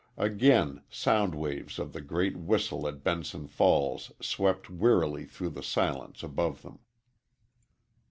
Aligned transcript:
Again 0.17 0.81
sound 0.89 1.35
waves 1.35 1.77
of 1.77 1.93
the 1.93 2.01
great 2.01 2.35
whistle 2.35 2.87
at 2.87 3.03
Benson 3.03 3.45
Falls 3.45 4.11
swept 4.19 4.67
wearily 4.67 5.25
through 5.25 5.51
the 5.51 5.61
silence 5.61 6.23
above 6.23 6.63
them. 6.63 6.79